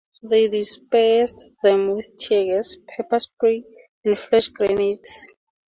[0.23, 3.63] They dispersed them with tear gas, pepper spray,
[4.03, 5.13] and flash grenades.